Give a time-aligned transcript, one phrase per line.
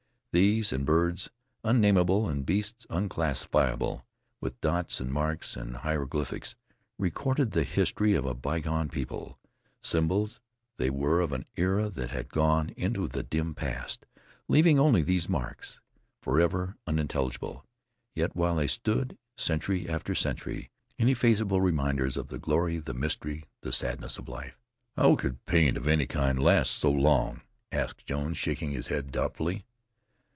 [0.33, 1.29] These, and birds
[1.61, 4.05] unnamable, and beasts unclassable,
[4.39, 6.55] with dots and marks and hieroglyphics,
[6.97, 9.37] recorded the history of a bygone people.
[9.81, 10.39] Symbols
[10.77, 14.05] they were of an era that had gone into the dim past,
[14.47, 15.81] leaving only these marks,
[16.23, 17.65] {Symbols recording the history of a bygone people.} forever unintelligible;
[18.15, 23.73] yet while they stood, century after century, ineffaceable, reminders of the glory, the mystery, the
[23.73, 24.57] sadness of life.
[24.95, 27.41] "How could paint of any kind last so long?
[27.69, 29.65] asked Jones, shaking his head doubtfully.